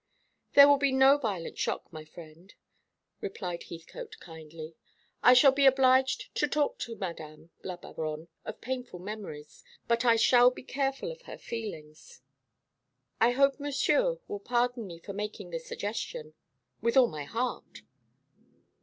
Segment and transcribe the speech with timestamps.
[0.55, 2.55] "There will be no violent shock, my friend,"
[3.19, 4.75] replied Heathcote kindly.
[5.21, 7.49] "I shall be obliged to talk to Mdme.
[7.63, 12.19] la Baronne of painful memories, but I shall be careful of her feelings."
[13.19, 16.33] "I hope Monsieur will pardon me for making the suggestion."
[16.81, 17.83] "With all my heart."